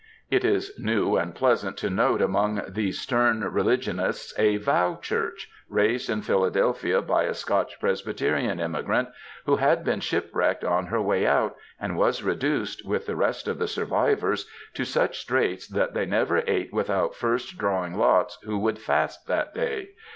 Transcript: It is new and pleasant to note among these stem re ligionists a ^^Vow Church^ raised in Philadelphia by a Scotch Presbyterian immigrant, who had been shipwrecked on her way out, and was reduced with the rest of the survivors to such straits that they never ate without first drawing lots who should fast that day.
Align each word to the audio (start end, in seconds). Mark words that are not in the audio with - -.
It 0.31 0.43
is 0.43 0.79
new 0.79 1.15
and 1.15 1.35
pleasant 1.35 1.77
to 1.77 1.89
note 1.91 2.23
among 2.23 2.63
these 2.67 2.97
stem 2.99 3.43
re 3.43 3.61
ligionists 3.61 4.33
a 4.35 4.57
^^Vow 4.57 4.99
Church^ 4.99 5.45
raised 5.69 6.09
in 6.09 6.23
Philadelphia 6.23 7.03
by 7.03 7.25
a 7.25 7.35
Scotch 7.35 7.79
Presbyterian 7.79 8.59
immigrant, 8.59 9.09
who 9.45 9.57
had 9.57 9.83
been 9.83 9.99
shipwrecked 9.99 10.63
on 10.63 10.87
her 10.87 10.99
way 10.99 11.27
out, 11.27 11.55
and 11.79 11.95
was 11.99 12.23
reduced 12.23 12.83
with 12.83 13.05
the 13.05 13.15
rest 13.15 13.47
of 13.47 13.59
the 13.59 13.67
survivors 13.67 14.49
to 14.73 14.85
such 14.85 15.19
straits 15.19 15.67
that 15.67 15.93
they 15.93 16.07
never 16.07 16.41
ate 16.47 16.73
without 16.73 17.13
first 17.13 17.59
drawing 17.59 17.95
lots 17.95 18.39
who 18.41 18.67
should 18.67 18.79
fast 18.79 19.27
that 19.27 19.53
day. 19.53 19.89